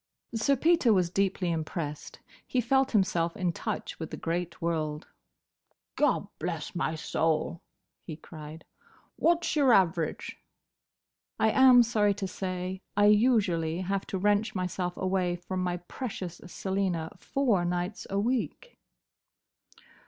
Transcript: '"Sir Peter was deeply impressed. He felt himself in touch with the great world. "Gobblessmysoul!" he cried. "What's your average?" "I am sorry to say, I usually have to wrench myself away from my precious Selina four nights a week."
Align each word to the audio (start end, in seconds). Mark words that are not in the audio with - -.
'"Sir 0.33 0.55
Peter 0.55 0.91
was 0.91 1.11
deeply 1.11 1.51
impressed. 1.51 2.17
He 2.47 2.59
felt 2.59 2.89
himself 2.89 3.37
in 3.37 3.53
touch 3.53 3.99
with 3.99 4.09
the 4.09 4.17
great 4.17 4.59
world. 4.59 5.05
"Gobblessmysoul!" 5.95 7.59
he 8.01 8.15
cried. 8.15 8.65
"What's 9.17 9.55
your 9.55 9.71
average?" 9.73 10.39
"I 11.39 11.51
am 11.51 11.83
sorry 11.83 12.15
to 12.15 12.27
say, 12.27 12.81
I 12.97 13.05
usually 13.13 13.81
have 13.81 14.07
to 14.07 14.17
wrench 14.17 14.55
myself 14.55 14.97
away 14.97 15.35
from 15.35 15.61
my 15.63 15.77
precious 15.77 16.41
Selina 16.47 17.11
four 17.19 17.63
nights 17.63 18.07
a 18.09 18.17
week." 18.19 18.79